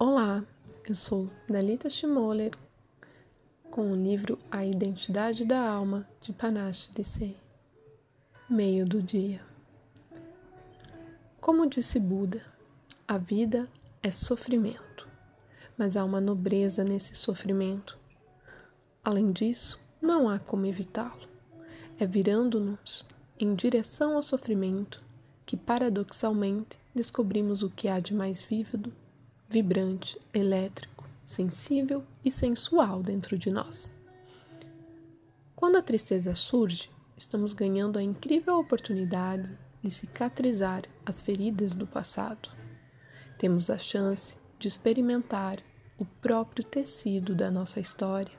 [0.00, 0.44] Olá,
[0.88, 2.52] eu sou Dalita Schmoller
[3.68, 7.36] com o livro A Identidade da Alma de Panache Dissei.
[8.48, 9.40] Meio do dia.
[11.40, 12.40] Como disse Buda,
[13.08, 13.68] a vida
[14.00, 15.08] é sofrimento,
[15.76, 17.98] mas há uma nobreza nesse sofrimento.
[19.02, 21.28] Além disso, não há como evitá-lo.
[21.98, 23.04] É virando-nos
[23.36, 25.02] em direção ao sofrimento
[25.44, 28.92] que, paradoxalmente, descobrimos o que há de mais vívido
[29.48, 33.94] vibrante, elétrico, sensível e sensual dentro de nós.
[35.56, 42.50] Quando a tristeza surge, estamos ganhando a incrível oportunidade de cicatrizar as feridas do passado.
[43.38, 45.58] Temos a chance de experimentar
[45.98, 48.36] o próprio tecido da nossa história.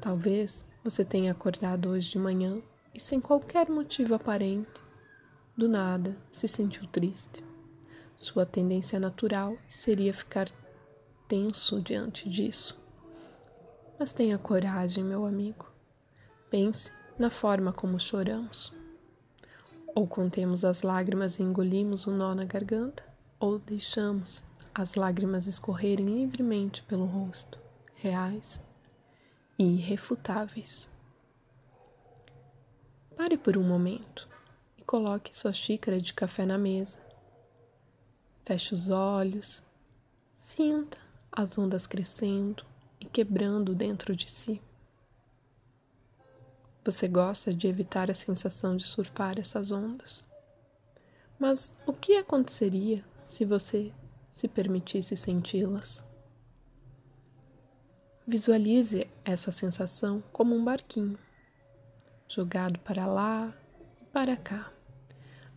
[0.00, 2.62] Talvez você tenha acordado hoje de manhã
[2.94, 4.82] e, sem qualquer motivo aparente,
[5.56, 7.42] do nada se sentiu triste.
[8.18, 10.48] Sua tendência natural seria ficar
[11.28, 12.80] tenso diante disso.
[13.98, 15.70] Mas tenha coragem, meu amigo.
[16.50, 18.72] Pense na forma como choramos.
[19.94, 23.04] Ou contemos as lágrimas e engolimos o nó na garganta,
[23.38, 24.42] ou deixamos
[24.74, 27.58] as lágrimas escorrerem livremente pelo rosto,
[27.94, 28.62] reais
[29.58, 30.88] e irrefutáveis.
[33.16, 34.28] Pare por um momento
[34.76, 37.05] e coloque sua xícara de café na mesa
[38.46, 39.60] Feche os olhos,
[40.36, 40.96] sinta
[41.32, 42.64] as ondas crescendo
[43.00, 44.62] e quebrando dentro de si.
[46.84, 50.24] Você gosta de evitar a sensação de surfar essas ondas.
[51.36, 53.92] Mas o que aconteceria se você
[54.32, 56.04] se permitisse senti-las?
[58.24, 61.18] Visualize essa sensação como um barquinho,
[62.28, 63.52] jogado para lá
[64.00, 64.72] e para cá,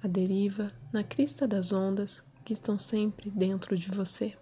[0.00, 4.36] a deriva na crista das ondas que estão sempre dentro de você.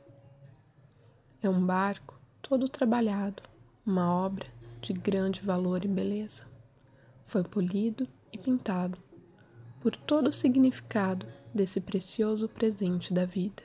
[1.42, 3.42] É um barco todo trabalhado,
[3.84, 4.46] uma obra
[4.82, 6.46] de grande valor e beleza.
[7.24, 8.98] Foi polido e pintado
[9.80, 13.62] por todo o significado desse precioso presente da vida.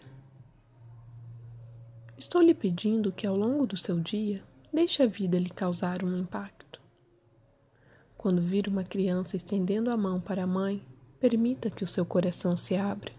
[2.18, 4.41] Estou lhe pedindo que ao longo do seu dia
[4.72, 6.81] deixe a vida lhe causar um impacto.
[8.18, 10.81] Quando vir uma criança estendendo a mão para a mãe,
[11.19, 13.19] permita que o seu coração se abra.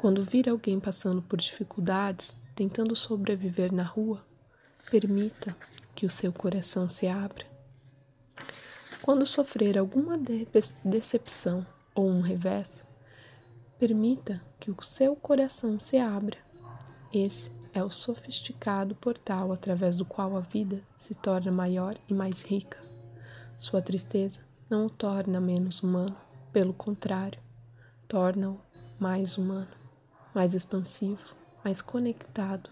[0.00, 4.24] Quando vir alguém passando por dificuldades, tentando sobreviver na rua,
[4.90, 5.54] permita
[5.94, 7.44] que o seu coração se abra.
[9.02, 10.48] Quando sofrer alguma de
[10.82, 12.82] decepção ou um revés,
[13.78, 16.38] permita que o seu coração se abra.
[17.12, 22.42] Esse é o sofisticado portal através do qual a vida se torna maior e mais
[22.42, 22.78] rica.
[23.58, 24.40] Sua tristeza
[24.70, 26.16] não o torna menos humano,
[26.50, 27.38] pelo contrário,
[28.08, 28.58] torna-o
[28.98, 29.79] mais humano
[30.34, 32.70] mais expansivo, mais conectado,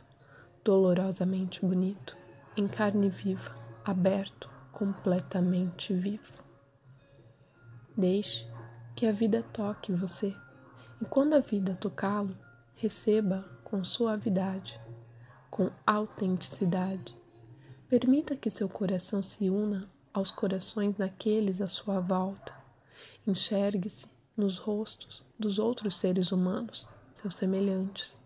[0.64, 2.16] dolorosamente bonito,
[2.56, 3.54] em carne viva,
[3.84, 6.42] aberto, completamente vivo.
[7.96, 8.46] Deixe
[8.94, 10.34] que a vida toque você,
[11.00, 12.36] e quando a vida tocá-lo,
[12.76, 14.80] receba com suavidade,
[15.50, 17.16] com autenticidade.
[17.88, 22.52] Permita que seu coração se una aos corações daqueles à sua volta.
[23.26, 26.88] Enxergue-se nos rostos dos outros seres humanos
[27.20, 28.18] seus semelhantes.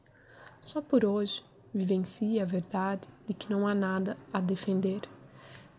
[0.60, 1.42] Só por hoje,
[1.72, 5.00] vivencie a verdade de que não há nada a defender.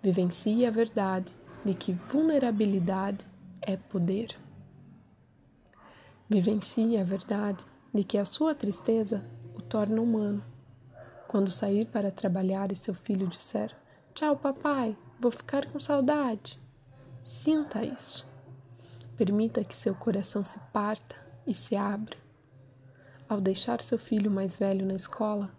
[0.01, 1.31] Vivencie a verdade
[1.63, 3.25] de que vulnerabilidade
[3.61, 4.35] é poder.
[6.29, 7.63] Vivencie a verdade
[7.93, 9.23] de que a sua tristeza
[9.55, 10.43] o torna humano.
[11.27, 13.71] Quando sair para trabalhar e seu filho disser:
[14.13, 16.59] Tchau, papai, vou ficar com saudade.
[17.23, 18.27] Sinta isso.
[19.15, 22.22] Permita que seu coração se parta e se abra.
[23.27, 25.49] Ao deixar seu filho mais velho na escola,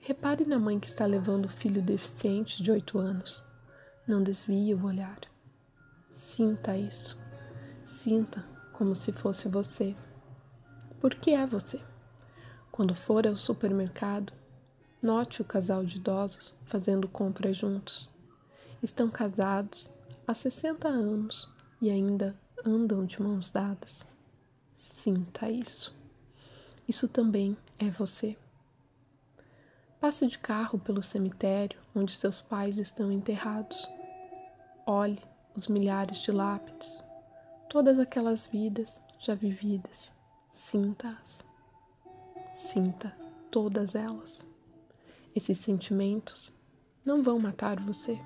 [0.00, 3.44] repare na mãe que está levando o filho deficiente de oito anos.
[4.06, 5.20] Não desvie o olhar.
[6.08, 7.16] Sinta isso.
[7.86, 9.94] Sinta como se fosse você.
[11.00, 11.80] Porque é você.
[12.72, 14.32] Quando for ao supermercado,
[15.00, 18.10] note o casal de idosos fazendo compras juntos.
[18.82, 19.90] Estão casados
[20.26, 21.48] há 60 anos
[21.80, 24.04] e ainda andam de mãos dadas.
[24.74, 25.99] Sinta isso.
[26.90, 28.36] Isso também é você.
[30.00, 33.88] Passe de carro pelo cemitério onde seus pais estão enterrados.
[34.84, 35.22] Olhe
[35.54, 37.00] os milhares de lápides,
[37.68, 40.12] todas aquelas vidas já vividas.
[40.52, 41.44] Sinta-as.
[42.56, 43.16] Sinta
[43.52, 44.44] todas elas.
[45.32, 46.52] Esses sentimentos
[47.04, 48.18] não vão matar você.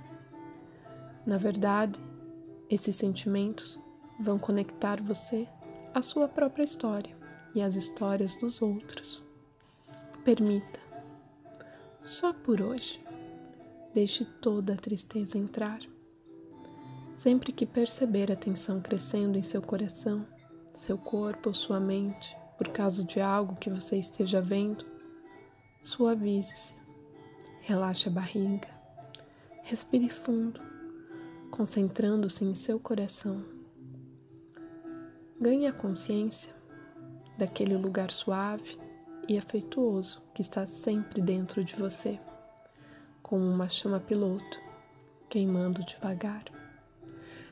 [1.27, 2.01] Na verdade,
[2.71, 3.79] esses sentimentos
[4.19, 5.47] vão conectar você
[5.93, 7.24] à sua própria história
[7.55, 9.23] e as histórias dos outros.
[10.25, 10.81] Permita
[12.05, 13.03] só por hoje.
[13.95, 15.81] Deixe toda a tristeza entrar.
[17.17, 20.27] Sempre que perceber a tensão crescendo em seu coração,
[20.75, 24.85] seu corpo ou sua mente, por causa de algo que você esteja vendo,
[25.81, 26.75] suavize-se,
[27.62, 28.69] relaxe a barriga,
[29.62, 30.61] respire fundo,
[31.51, 33.45] concentrando-se em seu coração.
[35.41, 36.55] Ganhe a consciência
[37.37, 38.79] daquele lugar suave
[39.29, 42.21] e afetuoso que está sempre dentro de você,
[43.23, 44.65] como uma chama piloto
[45.35, 46.45] queimando devagar.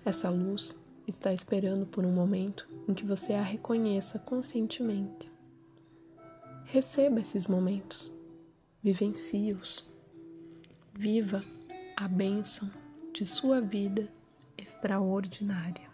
[0.05, 0.73] Essa luz
[1.05, 5.33] está esperando por um momento em que você a reconheça conscientemente.
[6.65, 8.13] Receba esses momentos,
[8.81, 9.85] vivencie-os,
[10.93, 11.43] viva
[11.97, 12.71] a bênção
[13.13, 14.09] de sua vida
[14.57, 15.92] extraordinária.